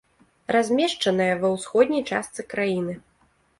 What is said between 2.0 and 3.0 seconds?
частцы краіны.